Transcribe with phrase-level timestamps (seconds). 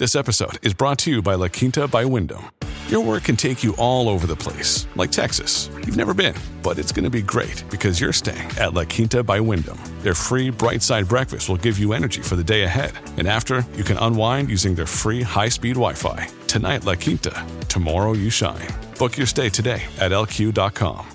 [0.00, 2.50] This episode is brought to you by La Quinta by Wyndham.
[2.88, 5.68] Your work can take you all over the place, like Texas.
[5.76, 9.22] You've never been, but it's going to be great because you're staying at La Quinta
[9.22, 9.78] by Wyndham.
[10.00, 12.92] Their free bright side breakfast will give you energy for the day ahead.
[13.18, 16.28] And after, you can unwind using their free high speed Wi Fi.
[16.46, 17.46] Tonight, La Quinta.
[17.68, 18.68] Tomorrow, you shine.
[18.98, 21.06] Book your stay today at lq.com.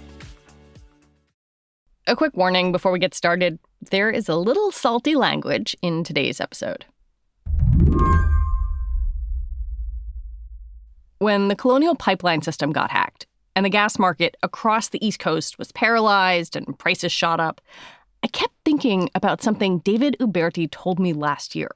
[2.06, 3.58] A quick warning before we get started
[3.90, 6.86] there is a little salty language in today's episode.
[11.20, 13.26] When the Colonial Pipeline system got hacked
[13.56, 17.62] and the gas market across the East Coast was paralyzed and prices shot up,
[18.22, 21.72] I kept thinking about something David Uberti told me last year.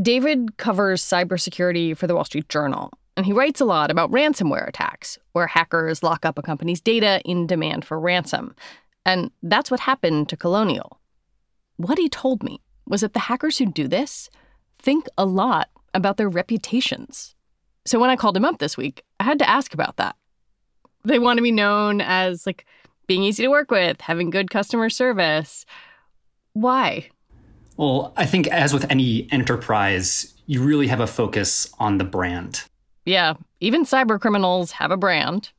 [0.00, 4.66] David covers cybersecurity for the Wall Street Journal, and he writes a lot about ransomware
[4.66, 8.56] attacks, where hackers lock up a company's data in demand for ransom.
[9.04, 10.98] And that's what happened to Colonial.
[11.76, 14.28] What he told me was that the hackers who do this
[14.78, 17.35] think a lot about their reputations.
[17.86, 20.16] So when I called him up this week, I had to ask about that.
[21.04, 22.66] They want to be known as like
[23.06, 25.64] being easy to work with, having good customer service.
[26.52, 27.08] Why?
[27.76, 32.64] Well, I think as with any enterprise, you really have a focus on the brand.
[33.04, 35.50] Yeah, even cyber criminals have a brand.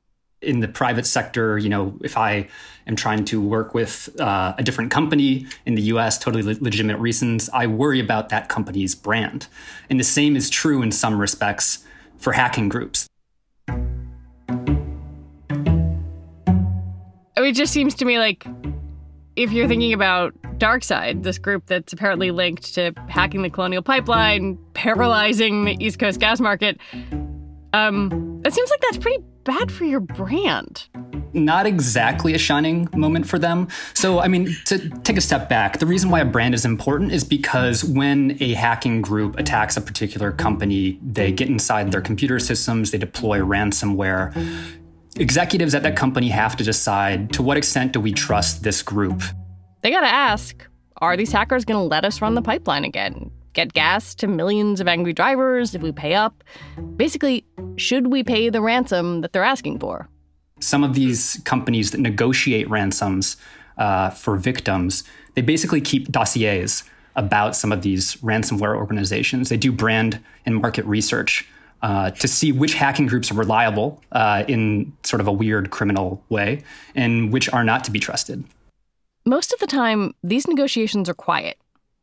[0.42, 2.48] In the private sector, you know, if I
[2.86, 6.98] am trying to work with uh, a different company in the US, totally le- legitimate
[6.98, 9.48] reasons, I worry about that company's brand.
[9.90, 11.86] And the same is true in some respects
[12.18, 13.08] for hacking groups.
[17.38, 18.46] It just seems to me like
[19.36, 24.58] if you're thinking about DarkSide, this group that's apparently linked to hacking the Colonial Pipeline,
[24.74, 26.80] paralyzing the East Coast gas market,
[27.74, 30.88] um, it seems like that's pretty bad for your brand
[31.34, 33.68] not exactly a shining moment for them.
[33.94, 37.12] So, I mean, to take a step back, the reason why a brand is important
[37.12, 42.40] is because when a hacking group attacks a particular company, they get inside their computer
[42.40, 44.34] systems, they deploy ransomware.
[45.18, 49.24] Executives at that company have to decide to what extent do we trust this group?
[49.82, 50.68] They got to ask
[51.00, 53.30] are these hackers going to let us run the pipeline again?
[53.54, 56.44] Get gas to millions of angry drivers if we pay up?
[56.96, 57.46] Basically,
[57.76, 60.10] should we pay the ransom that they're asking for?
[60.60, 63.38] Some of these companies that negotiate ransoms
[63.78, 65.04] uh, for victims,
[65.36, 66.84] they basically keep dossiers
[67.16, 69.50] about some of these ransomware organizations.
[69.50, 71.48] They do brand and market research
[71.82, 76.24] uh, to see which hacking groups are reliable uh, in sort of a weird criminal
[76.30, 76.64] way
[76.96, 78.44] and which are not to be trusted.
[79.26, 81.58] Most of the time, these negotiations are quiet.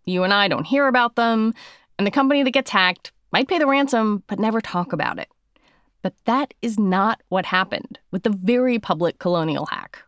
[0.04, 1.54] You and I don't hear about them,
[1.98, 5.28] and the company that gets hacked might pay the ransom but never talk about it.
[6.04, 10.02] But that is not what happened with the very public colonial hack.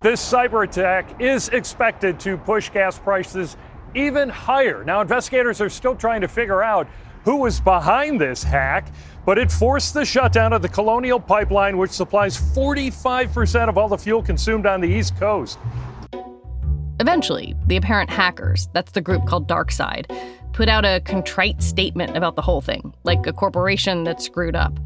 [0.00, 3.56] This cyber attack is expected to push gas prices
[3.96, 4.84] even higher.
[4.84, 6.86] Now, investigators are still trying to figure out
[7.24, 8.92] who was behind this hack,
[9.26, 13.98] but it forced the shutdown of the Colonial Pipeline, which supplies 45% of all the
[13.98, 15.58] fuel consumed on the East Coast.
[17.00, 20.16] Eventually, the apparent hackers, that's the group called DarkSide,
[20.52, 24.78] put out a contrite statement about the whole thing, like a corporation that screwed up.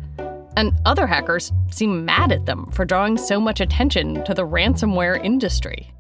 [0.57, 5.23] And other hackers seem mad at them for drawing so much attention to the ransomware
[5.25, 5.93] industry.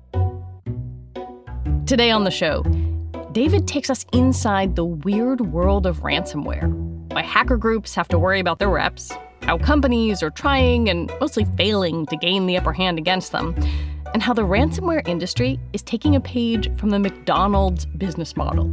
[1.86, 2.62] Today on the show,
[3.32, 6.72] David takes us inside the weird world of ransomware.
[7.12, 11.44] Why hacker groups have to worry about their reps, how companies are trying and mostly
[11.56, 13.54] failing to gain the upper hand against them,
[14.14, 18.72] and how the ransomware industry is taking a page from the McDonald's business model.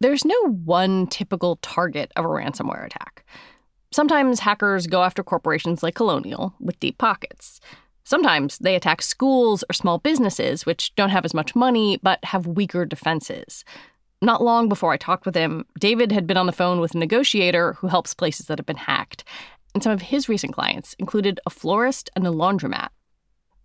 [0.00, 3.24] There's no one typical target of a ransomware attack.
[3.90, 7.60] Sometimes hackers go after corporations like Colonial with deep pockets.
[8.04, 12.46] Sometimes they attack schools or small businesses which don't have as much money but have
[12.46, 13.64] weaker defenses.
[14.20, 16.98] Not long before I talked with him, David had been on the phone with a
[16.98, 19.24] negotiator who helps places that have been hacked.
[19.74, 22.88] And some of his recent clients included a florist and a laundromat.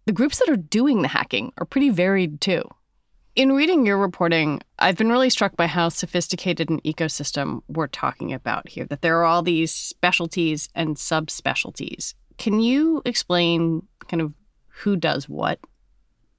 [0.05, 2.63] The groups that are doing the hacking are pretty varied too.
[3.39, 8.33] In reading your reporting, I've been really struck by how sophisticated an ecosystem we're talking
[8.33, 12.15] about here, that there are all these specialties and subspecialties.
[12.37, 14.33] Can you explain kind of
[14.67, 15.57] who does what?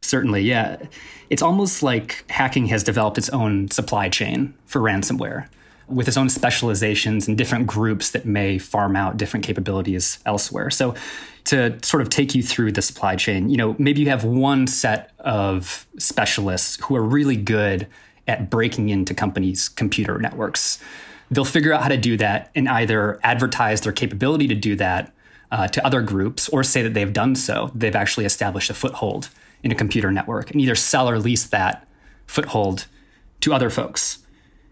[0.03, 0.77] Certainly, yeah.
[1.31, 5.49] It's almost like hacking has developed its own supply chain for ransomware
[5.91, 10.71] with its own specializations and different groups that may farm out different capabilities elsewhere.
[10.71, 10.95] So,
[11.45, 14.67] to sort of take you through the supply chain, you know, maybe you have one
[14.67, 17.87] set of specialists who are really good
[18.29, 20.79] at breaking into companies' computer networks.
[21.31, 25.13] They'll figure out how to do that and either advertise their capability to do that
[25.51, 27.71] uh, to other groups or say that they've done so.
[27.75, 29.31] They've actually established a foothold
[29.63, 31.87] in a computer network and either sell or lease that
[32.27, 32.87] foothold
[33.41, 34.19] to other folks.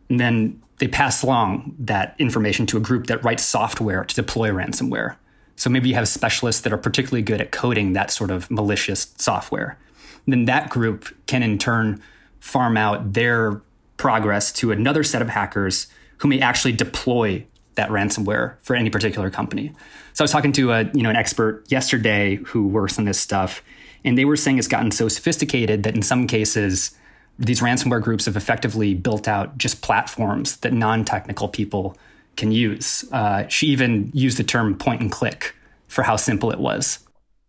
[0.09, 4.50] And then they pass along that information to a group that writes software to deploy
[4.50, 5.16] ransomware.
[5.56, 9.12] So maybe you have specialists that are particularly good at coding that sort of malicious
[9.19, 9.76] software.
[10.25, 12.00] And then that group can in turn
[12.38, 13.60] farm out their
[13.96, 15.88] progress to another set of hackers
[16.19, 17.44] who may actually deploy
[17.75, 19.72] that ransomware for any particular company.
[20.12, 23.20] So I was talking to a, you know, an expert yesterday who works on this
[23.20, 23.62] stuff,
[24.04, 26.96] and they were saying it's gotten so sophisticated that in some cases,
[27.38, 31.96] these ransomware groups have effectively built out just platforms that non technical people
[32.37, 33.05] can use.
[33.12, 35.55] Uh, she even used the term point and click
[35.87, 37.00] for how simple it was.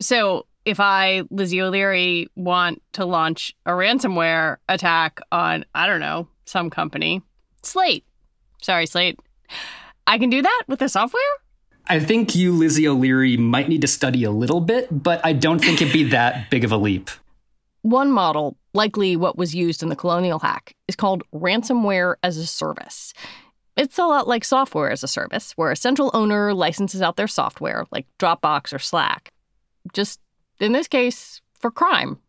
[0.02, 6.28] So, if I, Lizzie O'Leary, want to launch a ransomware attack on, I don't know,
[6.46, 7.22] some company,
[7.64, 8.06] Slate,
[8.62, 9.20] sorry, Slate,
[10.06, 11.22] I can do that with the software?
[11.88, 15.60] I think you, Lizzie O'Leary, might need to study a little bit, but I don't
[15.60, 17.10] think it'd be that big of a leap.
[17.82, 22.46] One model, likely what was used in the colonial hack, is called ransomware as a
[22.46, 23.14] service.
[23.78, 27.28] It's a lot like software as a service, where a central owner licenses out their
[27.28, 29.32] software, like Dropbox or Slack.
[29.94, 30.20] Just
[30.60, 32.20] in this case, for crime.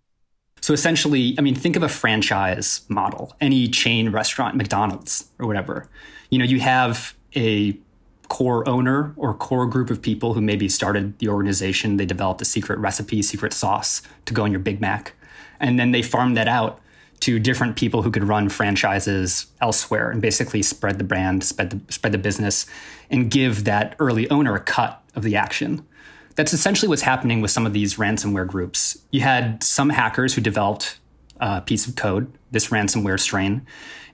[0.61, 5.89] So essentially, I mean, think of a franchise model, any chain restaurant, McDonald's or whatever.
[6.29, 7.77] You know, you have a
[8.29, 11.97] core owner or core group of people who maybe started the organization.
[11.97, 15.15] They developed a secret recipe, secret sauce to go in your Big Mac.
[15.61, 16.81] And then they farmed that out
[17.21, 21.93] to different people who could run franchises elsewhere and basically spread the brand, spread the,
[21.93, 22.67] spread the business,
[23.11, 25.87] and give that early owner a cut of the action.
[26.37, 28.99] That's essentially what's happening with some of these ransomware groups.
[29.11, 30.99] You had some hackers who developed
[31.39, 33.67] a piece of code, this ransomware strain,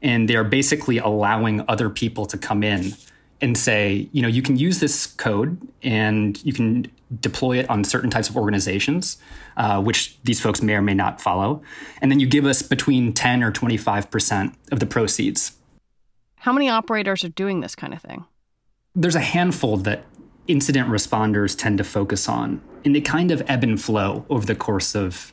[0.02, 2.94] and they're basically allowing other people to come in
[3.40, 6.90] and say, you know, you can use this code and you can
[7.20, 9.18] deploy it on certain types of organizations,
[9.56, 11.62] uh, which these folks may or may not follow.
[12.00, 15.56] And then you give us between 10 or 25% of the proceeds.
[16.38, 18.24] How many operators are doing this kind of thing?
[18.94, 20.04] There's a handful that
[20.46, 24.54] incident responders tend to focus on, and they kind of ebb and flow over the
[24.54, 25.32] course of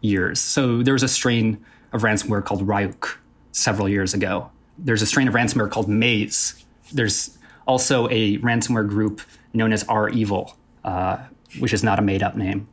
[0.00, 0.40] years.
[0.40, 3.16] So there was a strain of ransomware called Ryuk
[3.52, 4.50] several years ago.
[4.78, 6.64] There's a strain of ransomware called Maze.
[6.92, 7.35] There's
[7.66, 9.20] also a ransomware group
[9.52, 11.18] known as REvil, uh,
[11.58, 12.68] which is not a made up name.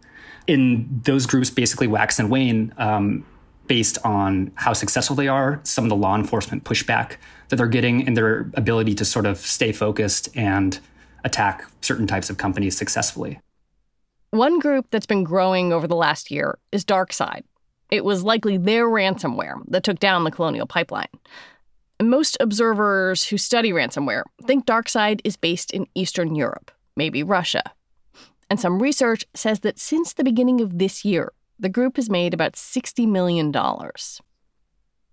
[0.48, 3.26] In those groups, basically wax and wane um,
[3.68, 7.16] based on how successful they are, some of the law enforcement pushback
[7.50, 10.80] that they're getting, and their ability to sort of stay focused and
[11.24, 13.40] attack certain types of companies successfully.
[14.32, 17.44] One group that's been growing over the last year is DarkSide.
[17.92, 21.08] It was likely their ransomware that took down the Colonial Pipeline.
[22.02, 27.64] Most observers who study ransomware think DarkSide is based in Eastern Europe, maybe Russia.
[28.50, 32.34] And some research says that since the beginning of this year, the group has made
[32.34, 33.52] about $60 million.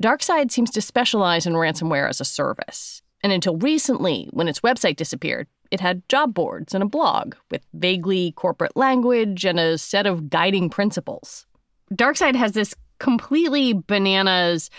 [0.03, 3.03] DarkSide seems to specialize in ransomware as a service.
[3.23, 7.65] And until recently, when its website disappeared, it had job boards and a blog with
[7.75, 11.47] vaguely corporate language and a set of guiding principles.
[11.95, 14.71] DarkSide has this completely bananas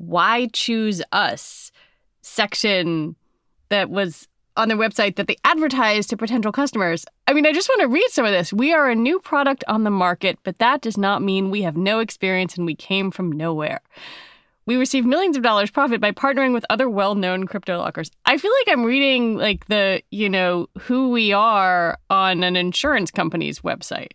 [0.00, 1.70] why choose us
[2.22, 3.16] section
[3.68, 4.26] that was
[4.56, 7.06] on their website that they advertised to potential customers.
[7.26, 8.52] I mean, I just want to read some of this.
[8.52, 11.76] We are a new product on the market, but that does not mean we have
[11.76, 13.80] no experience and we came from nowhere.
[14.66, 18.10] We receive millions of dollars profit by partnering with other well-known crypto lockers.
[18.24, 23.10] I feel like I'm reading like the, you know, who we are on an insurance
[23.10, 24.12] company's website.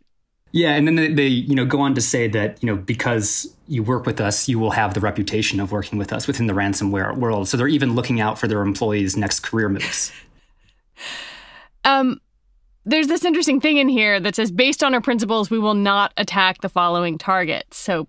[0.55, 3.53] Yeah, and then they, they, you know go on to say that you know because
[3.67, 6.53] you work with us, you will have the reputation of working with us within the
[6.53, 7.49] ransomware world.
[7.49, 10.13] So they're even looking out for their employees' next career moves.
[11.83, 12.21] um,
[12.85, 16.13] there's this interesting thing in here that says, based on our principles, we will not
[16.15, 17.75] attack the following targets.
[17.75, 18.07] So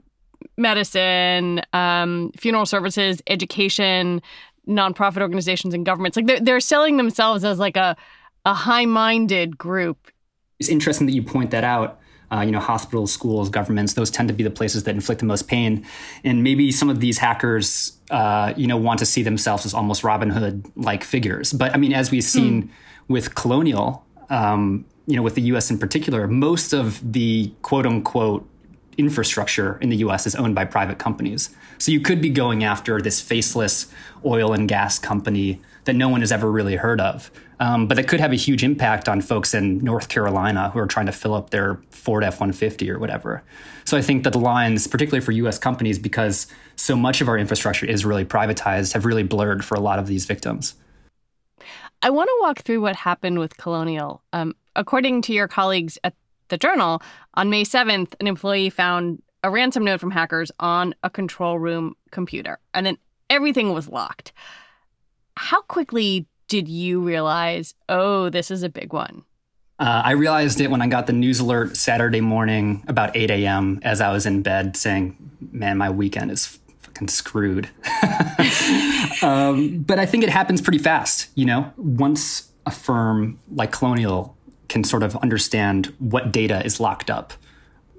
[0.57, 4.23] medicine, um, funeral services, education,
[4.69, 6.17] nonprofit organizations, and governments.
[6.17, 7.97] Like they're, they're selling themselves as like a
[8.45, 10.13] a high-minded group.
[10.61, 11.99] It's interesting that you point that out.
[12.31, 15.27] Uh, you know, hospitals, schools, governments, those tend to be the places that inflict the
[15.27, 15.87] most pain.
[16.25, 20.03] And maybe some of these hackers, uh, you know, want to see themselves as almost
[20.03, 21.53] Robin Hood like figures.
[21.53, 23.13] But I mean, as we've seen hmm.
[23.13, 28.49] with Colonial, um, you know, with the US in particular, most of the quote unquote
[28.99, 31.51] infrastructure in the US is owned by private companies.
[31.79, 33.87] So you could be going after this faceless
[34.25, 37.31] oil and gas company that no one has ever really heard of.
[37.59, 40.87] Um, but that could have a huge impact on folks in North Carolina who are
[40.87, 43.43] trying to fill up their Ford F 150 or whatever.
[43.85, 46.47] So I think that the lines, particularly for US companies, because
[46.77, 50.07] so much of our infrastructure is really privatized, have really blurred for a lot of
[50.07, 50.75] these victims.
[52.03, 54.23] I want to walk through what happened with Colonial.
[54.33, 56.15] Um, according to your colleagues at
[56.49, 57.03] the Journal,
[57.35, 61.95] on May 7th, an employee found a ransom note from hackers on a control room
[62.11, 62.99] computer, and then
[63.31, 64.33] everything was locked.
[65.37, 69.25] How quickly did you realize, oh, this is a big one?
[69.79, 73.79] Uh, I realized it when I got the news alert Saturday morning about 8 a.m.
[73.83, 75.17] as I was in bed saying,
[75.53, 77.69] man, my weekend is fucking screwed.
[79.23, 81.29] um, but I think it happens pretty fast.
[81.35, 84.35] You know, once a firm like Colonial
[84.69, 87.35] can sort of understand what data is locked up.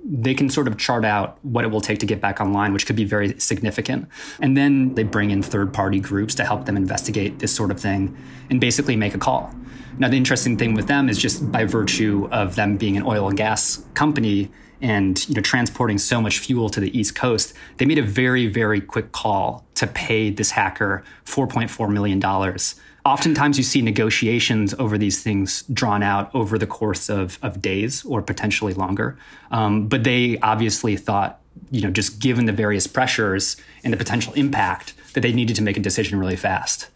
[0.09, 2.85] They can sort of chart out what it will take to get back online, which
[2.85, 4.07] could be very significant.
[4.39, 7.79] And then they bring in third party groups to help them investigate this sort of
[7.79, 8.15] thing
[8.49, 9.53] and basically make a call.
[9.99, 13.27] Now, the interesting thing with them is just by virtue of them being an oil
[13.27, 14.49] and gas company
[14.81, 18.47] and you know transporting so much fuel to the east coast they made a very
[18.47, 22.75] very quick call to pay this hacker 4.4 million dollars
[23.07, 28.03] oftentimes you see negotiations over these things drawn out over the course of, of days
[28.05, 29.17] or potentially longer.
[29.49, 31.39] Um, but they obviously thought,
[31.71, 35.63] you know, just given the various pressures and the potential impact, that they needed to
[35.63, 36.89] make a decision really fast.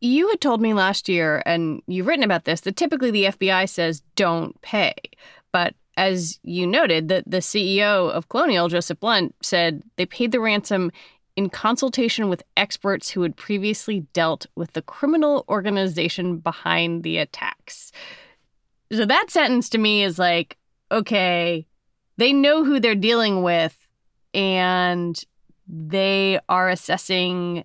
[0.00, 3.68] You had told me last year, and you've written about this, that typically the FBI
[3.68, 4.94] says don't pay.
[5.52, 10.40] But as you noted, that the CEO of Colonial, Joseph Blount, said they paid the
[10.40, 10.90] ransom
[11.36, 17.92] in consultation with experts who had previously dealt with the criminal organization behind the attacks.
[18.92, 20.58] So that sentence to me is like,
[20.90, 21.66] okay,
[22.18, 23.88] they know who they're dealing with
[24.34, 25.22] and
[25.66, 27.64] they are assessing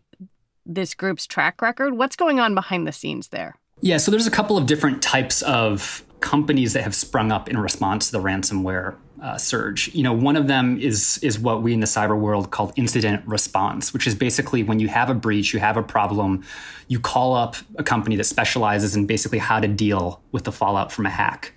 [0.65, 1.97] this group's track record.
[1.97, 3.55] What's going on behind the scenes there?
[3.81, 7.57] Yeah, so there's a couple of different types of companies that have sprung up in
[7.57, 9.93] response to the ransomware uh, surge.
[9.93, 13.25] You know, one of them is is what we in the cyber world call incident
[13.25, 16.43] response, which is basically when you have a breach, you have a problem,
[16.87, 20.91] you call up a company that specializes in basically how to deal with the fallout
[20.91, 21.53] from a hack.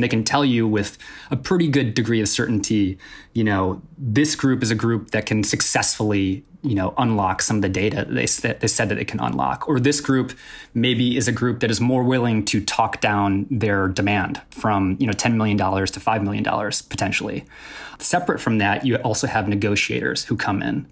[0.00, 0.96] And they can tell you with
[1.30, 2.96] a pretty good degree of certainty,
[3.34, 7.62] you know, this group is a group that can successfully you know unlock some of
[7.62, 9.68] the data they, they said that they can unlock.
[9.68, 10.32] Or this group
[10.72, 15.06] maybe is a group that is more willing to talk down their demand from you
[15.06, 16.44] know $10 million to $5 million
[16.88, 17.44] potentially.
[17.98, 20.86] Separate from that you also have negotiators who come in.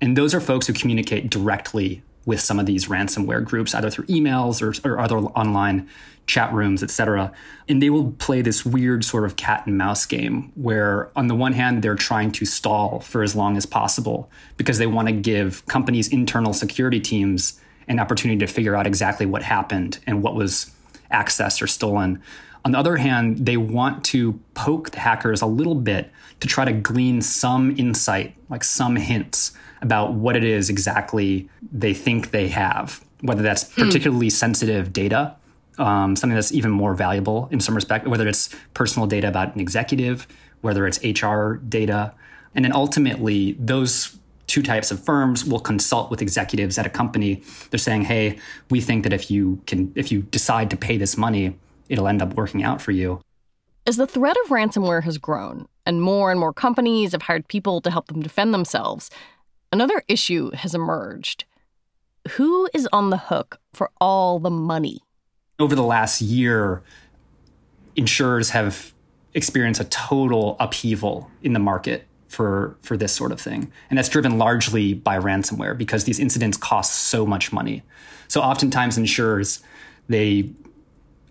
[0.00, 4.06] And those are folks who communicate directly with some of these ransomware groups either through
[4.06, 5.88] emails or, or other online
[6.26, 7.32] chat rooms, etc.
[7.68, 11.34] And they will play this weird sort of cat and mouse game where, on the
[11.34, 15.14] one hand, they're trying to stall for as long as possible because they want to
[15.14, 20.34] give companies' internal security teams an opportunity to figure out exactly what happened and what
[20.34, 20.70] was
[21.10, 22.22] accessed or stolen.
[22.64, 26.64] On the other hand, they want to poke the hackers a little bit to try
[26.64, 32.48] to glean some insight, like some hints about what it is exactly they think they
[32.48, 33.82] have, whether that's hmm.
[33.82, 35.36] particularly sensitive data
[35.78, 39.60] um, something that's even more valuable in some respect, whether it's personal data about an
[39.60, 40.26] executive,
[40.60, 42.14] whether it's HR data.
[42.54, 47.42] And then ultimately, those two types of firms will consult with executives at a company.
[47.70, 48.38] They're saying, hey,
[48.70, 51.56] we think that if you can, if you decide to pay this money,
[51.88, 53.20] it'll end up working out for you.
[53.86, 57.80] As the threat of ransomware has grown and more and more companies have hired people
[57.80, 59.10] to help them defend themselves,
[59.72, 61.44] another issue has emerged.
[62.32, 65.00] Who is on the hook for all the money?
[65.62, 66.82] over the last year,
[67.94, 68.92] insurers have
[69.34, 74.08] experienced a total upheaval in the market for for this sort of thing and that's
[74.08, 77.82] driven largely by ransomware because these incidents cost so much money
[78.28, 79.62] so oftentimes insurers
[80.08, 80.50] they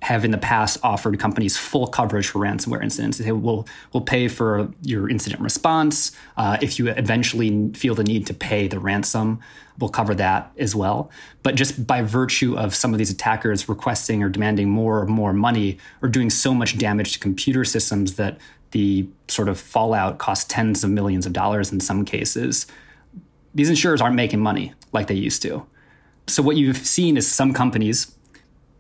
[0.02, 3.20] have in the past offered companies full coverage for ransomware incidents.
[3.20, 6.12] They say, we'll, we'll pay for your incident response.
[6.38, 9.40] Uh, if you eventually feel the need to pay the ransom,
[9.80, 11.12] we'll cover that as well.
[11.44, 15.34] But just by virtue of some of these attackers requesting or demanding more and more
[15.34, 18.40] money or doing so much damage to computer systems that
[18.72, 22.66] the sort of fallout costs tens of millions of dollars in some cases.
[23.54, 25.66] These insurers aren't making money like they used to.
[26.28, 28.16] So, what you've seen is some companies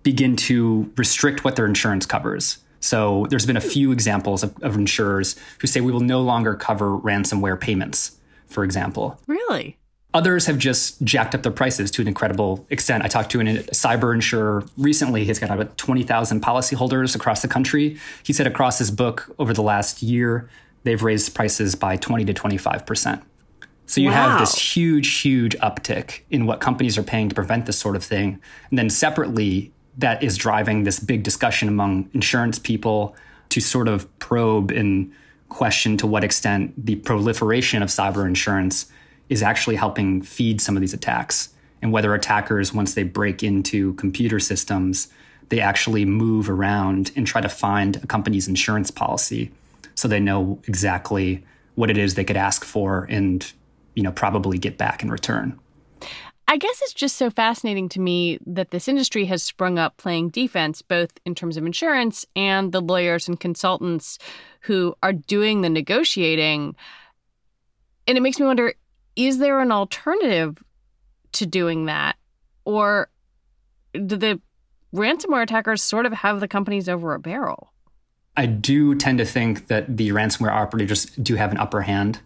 [0.03, 2.57] begin to restrict what their insurance covers.
[2.79, 6.55] So, there's been a few examples of, of insurers who say we will no longer
[6.55, 8.17] cover ransomware payments,
[8.47, 9.19] for example.
[9.27, 9.77] Really?
[10.13, 13.05] Others have just jacked up their prices to an incredible extent.
[13.05, 15.23] I talked to a cyber insurer recently.
[15.23, 17.97] He's got about 20,000 policyholders across the country.
[18.23, 20.49] He said across his book over the last year,
[20.83, 23.21] they've raised prices by 20 to 25%.
[23.85, 24.29] So you wow.
[24.29, 28.03] have this huge, huge uptick in what companies are paying to prevent this sort of
[28.03, 28.41] thing.
[28.69, 33.15] And then separately, that is driving this big discussion among insurance people
[33.49, 35.11] to sort of probe and
[35.49, 38.89] question to what extent the proliferation of cyber insurance
[39.29, 41.49] is actually helping feed some of these attacks.
[41.81, 45.09] And whether attackers, once they break into computer systems,
[45.49, 49.51] they actually move around and try to find a company's insurance policy
[49.95, 51.43] so they know exactly
[51.75, 53.51] what it is they could ask for and
[53.95, 55.59] you know probably get back in return.
[56.51, 60.31] I guess it's just so fascinating to me that this industry has sprung up playing
[60.31, 64.19] defense, both in terms of insurance and the lawyers and consultants
[64.59, 66.75] who are doing the negotiating.
[68.05, 68.73] And it makes me wonder
[69.15, 70.61] is there an alternative
[71.31, 72.17] to doing that?
[72.65, 73.09] Or
[73.93, 74.41] do the
[74.93, 77.71] ransomware attackers sort of have the companies over a barrel?
[78.35, 82.19] I do tend to think that the ransomware operators do have an upper hand.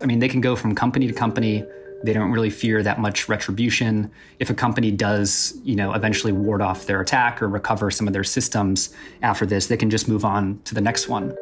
[0.00, 1.64] I mean, they can go from company to company.
[2.04, 4.10] They don't really fear that much retribution.
[4.38, 8.12] If a company does, you know, eventually ward off their attack or recover some of
[8.12, 11.34] their systems after this, they can just move on to the next one.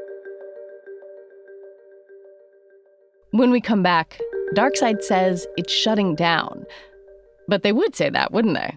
[3.30, 4.18] When we come back,
[4.54, 6.64] DarkSide says it's shutting down.
[7.48, 8.76] But they would say that, wouldn't they?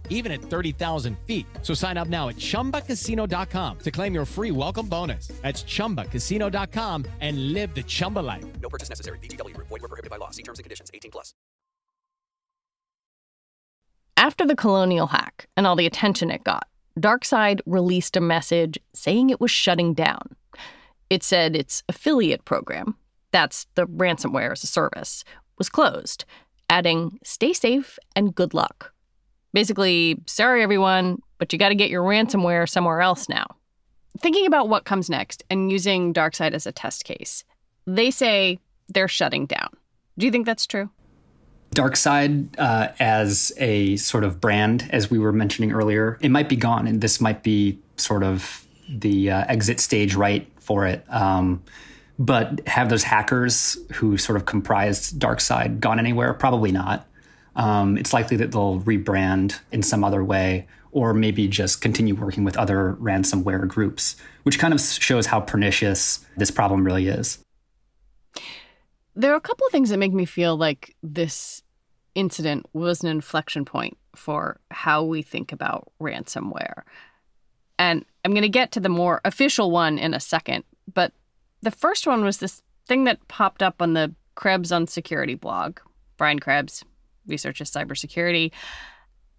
[0.11, 1.47] even at 30,000 feet.
[1.63, 5.29] So sign up now at chumbacasino.com to claim your free welcome bonus.
[5.41, 8.45] That's chumbacasino.com and live the Chumba life.
[8.61, 9.17] No purchase necessary.
[9.19, 10.29] VGW, void, were prohibited by law.
[10.29, 11.33] See terms and conditions 18 plus.
[14.21, 16.67] After the colonial hack and all the attention it got,
[16.99, 20.35] DarkSide released a message saying it was shutting down.
[21.09, 22.95] It said its affiliate program,
[23.31, 25.23] that's the ransomware as a service,
[25.57, 26.25] was closed,
[26.69, 28.93] adding stay safe and good luck.
[29.53, 33.45] Basically, sorry everyone, but you got to get your ransomware somewhere else now.
[34.19, 37.43] Thinking about what comes next and using DarkSide as a test case,
[37.85, 38.59] they say
[38.89, 39.69] they're shutting down.
[40.17, 40.89] Do you think that's true?
[41.75, 46.57] DarkSide uh, as a sort of brand, as we were mentioning earlier, it might be
[46.57, 51.05] gone, and this might be sort of the uh, exit stage right for it.
[51.09, 51.63] Um,
[52.19, 56.33] but have those hackers who sort of comprised DarkSide gone anywhere?
[56.33, 57.07] Probably not.
[57.55, 62.43] Um, it's likely that they'll rebrand in some other way or maybe just continue working
[62.43, 67.39] with other ransomware groups, which kind of shows how pernicious this problem really is.
[69.15, 71.63] There are a couple of things that make me feel like this
[72.15, 76.83] incident was an inflection point for how we think about ransomware.
[77.79, 80.63] And I'm going to get to the more official one in a second.
[80.93, 81.13] But
[81.61, 85.79] the first one was this thing that popped up on the Krebs on Security blog.
[86.17, 86.83] Brian Krebs
[87.27, 88.51] researches cybersecurity.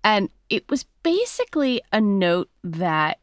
[0.05, 3.19] And it was basically a note that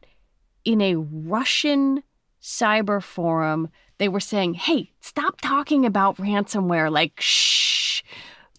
[0.64, 2.02] in a Russian
[2.42, 3.68] cyber forum,
[3.98, 6.90] they were saying, hey, stop talking about ransomware.
[6.90, 8.02] Like, shh,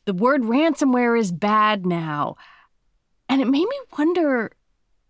[0.05, 2.35] the word ransomware is bad now.
[3.27, 4.51] And it made me wonder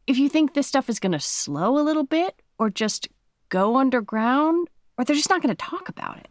[0.07, 3.09] if you think this stuff is going to slow a little bit or just
[3.49, 6.27] go underground, or they're just not going to talk about it.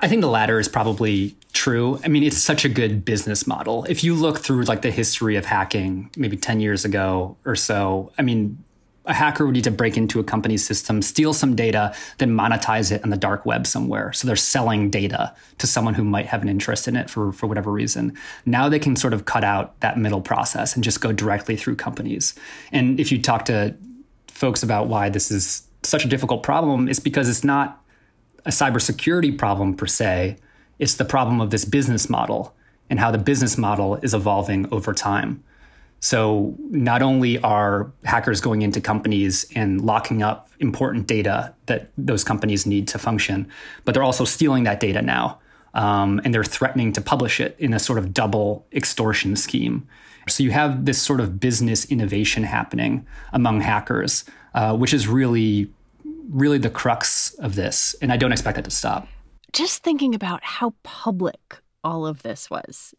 [0.00, 2.00] I think the latter is probably true.
[2.04, 3.84] I mean, it's such a good business model.
[3.84, 8.12] If you look through like the history of hacking, maybe 10 years ago or so,
[8.18, 8.62] I mean,
[9.04, 12.92] a hacker would need to break into a company's system, steal some data, then monetize
[12.92, 14.12] it on the dark web somewhere.
[14.12, 17.46] So they're selling data to someone who might have an interest in it for, for
[17.46, 18.16] whatever reason.
[18.46, 21.76] Now they can sort of cut out that middle process and just go directly through
[21.76, 22.34] companies.
[22.70, 23.74] And if you talk to
[24.28, 27.82] folks about why this is such a difficult problem, it's because it's not
[28.44, 30.36] a cybersecurity problem per se.
[30.82, 32.56] It's the problem of this business model
[32.90, 35.44] and how the business model is evolving over time.
[36.00, 42.24] So not only are hackers going into companies and locking up important data that those
[42.24, 43.46] companies need to function,
[43.84, 45.38] but they're also stealing that data now.
[45.74, 49.86] Um, and they're threatening to publish it in a sort of double extortion scheme.
[50.28, 55.70] So you have this sort of business innovation happening among hackers, uh, which is really,
[56.28, 57.94] really the crux of this.
[58.02, 59.06] And I don't expect that to stop.
[59.52, 62.94] Just thinking about how public all of this was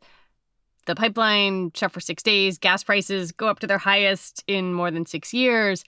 [0.85, 4.91] the pipeline shut for six days, gas prices go up to their highest in more
[4.91, 5.83] than six years.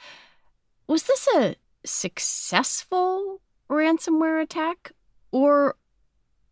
[0.88, 4.91] Was this a successful ransomware attack?
[5.32, 5.75] Or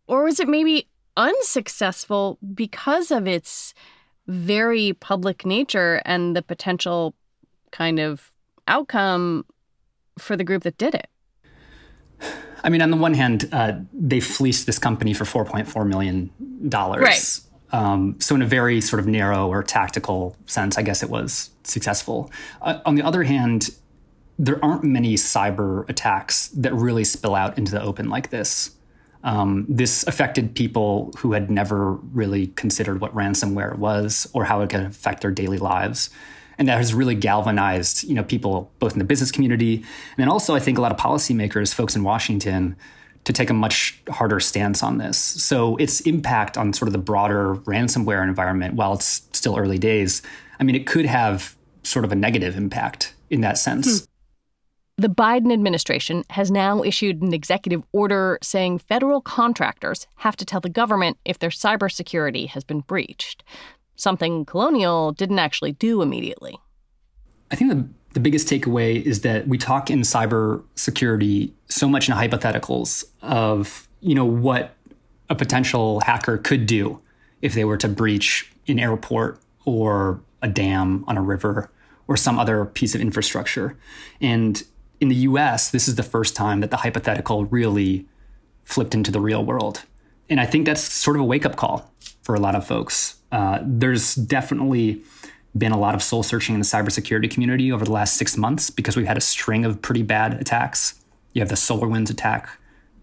[0.08, 3.74] or was it maybe unsuccessful because of its
[4.28, 7.16] very public nature and the potential
[7.72, 8.32] kind of
[8.68, 9.46] outcome
[10.18, 11.10] for the group that did it?
[12.64, 16.32] I mean, on the one hand, uh, they fleeced this company for $4.4 million.
[17.02, 17.40] Right.
[17.74, 21.50] Um, so, in a very sort of narrow or tactical sense, I guess it was
[21.64, 22.32] successful.
[22.62, 23.72] Uh, on the other hand,
[24.38, 28.72] there aren't many cyber attacks that really spill out into the open like this.
[29.24, 34.70] Um, this affected people who had never really considered what ransomware was or how it
[34.70, 36.10] could affect their daily lives.
[36.58, 40.30] And that has really galvanized, you know, people both in the business community and then
[40.30, 42.76] also I think a lot of policymakers, folks in Washington,
[43.24, 45.18] to take a much harder stance on this.
[45.18, 50.22] So its impact on sort of the broader ransomware environment, while it's still early days,
[50.60, 54.00] I mean, it could have sort of a negative impact in that sense.
[54.00, 54.06] Hmm.
[54.98, 60.60] The Biden administration has now issued an executive order saying federal contractors have to tell
[60.60, 63.44] the government if their cybersecurity has been breached,
[63.96, 66.58] something Colonial didn't actually do immediately.
[67.52, 72.16] I think the the biggest takeaway is that we talk in cybersecurity so much in
[72.16, 74.76] hypotheticals of you know what
[75.30, 77.00] a potential hacker could do
[77.42, 81.72] if they were to breach an airport or a dam on a river
[82.08, 83.78] or some other piece of infrastructure.
[84.22, 84.62] And
[85.00, 88.06] in the US, this is the first time that the hypothetical really
[88.64, 89.84] flipped into the real world.
[90.30, 93.16] And I think that's sort of a wake up call for a lot of folks.
[93.34, 95.02] Uh, there's definitely
[95.58, 98.70] been a lot of soul searching in the cybersecurity community over the last six months
[98.70, 101.04] because we've had a string of pretty bad attacks.
[101.34, 102.48] You have the SolarWinds attack,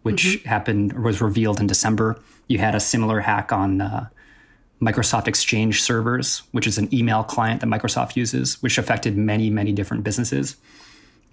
[0.03, 0.49] which mm-hmm.
[0.49, 2.21] happened or was revealed in December.
[2.47, 4.09] You had a similar hack on uh,
[4.81, 9.73] Microsoft Exchange servers, which is an email client that Microsoft uses, which affected many, many
[9.73, 10.57] different businesses.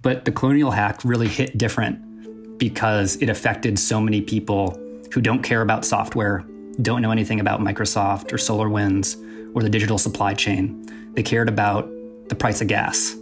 [0.02, 4.76] But the Colonial hack really hit different because it affected so many people
[5.12, 6.44] who don't care about software,
[6.80, 11.90] don't know anything about Microsoft or SolarWinds or the digital supply chain they cared about
[12.28, 13.16] the price of gas.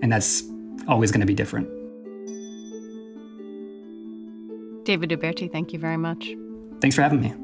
[0.00, 0.44] And that's
[0.86, 1.68] always going to be different.
[4.84, 6.34] David Uberti, thank you very much.
[6.80, 7.34] Thanks for having me.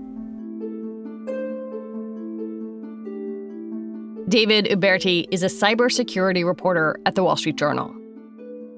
[4.29, 7.95] David Uberti is a cybersecurity reporter at the Wall Street Journal.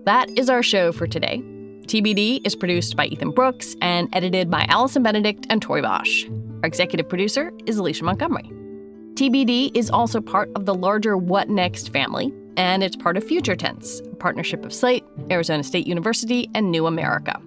[0.05, 1.43] That is our show for today.
[1.87, 6.25] TBD is produced by Ethan Brooks and edited by Allison Benedikt and Tori Bosch.
[6.63, 8.51] Our executive producer is Alicia Montgomery.
[9.15, 13.57] TBD is also part of the larger What Next family, and it's part of Future
[13.57, 17.41] Tense, a partnership of Slate, Arizona State University, and New America.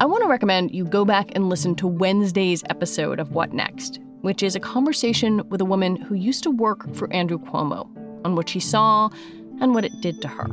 [0.00, 4.00] I want to recommend you go back and listen to Wednesday's episode of What Next,
[4.22, 7.88] which is a conversation with a woman who used to work for Andrew Cuomo
[8.24, 9.08] on what she saw
[9.60, 10.48] and what it did to her.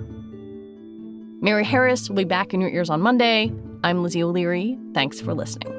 [1.41, 3.51] Mary Harris will be back in your ears on Monday.
[3.83, 4.77] I'm Lizzie O'Leary.
[4.93, 5.78] Thanks for listening.